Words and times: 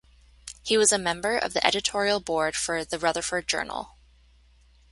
He 0.63 0.77
was 0.79 0.91
a 0.91 0.97
member 0.97 1.37
of 1.37 1.53
the 1.53 1.63
editorial 1.63 2.19
board 2.19 2.55
for 2.55 2.83
"The 2.83 2.97
Rutherford 2.97 3.47
Journal". 3.47 3.99